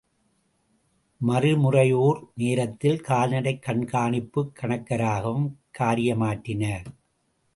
மறுமுறையோர் 1.21 2.31
நேரத்தில் 2.35 2.97
கால்நடைக் 3.01 3.61
கண்காணிப்புக் 3.67 4.51
கணக்கராகவும் 4.61 5.47
காரியமாற்றினார்! 5.79 6.89